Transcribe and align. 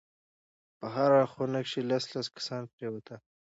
په 0.77 0.85
هره 0.95 1.19
خونه 1.31 1.59
کښې 1.65 1.81
لس 1.89 2.03
لس 2.13 2.27
کسان 2.37 2.63
پرېوتل. 2.73 3.19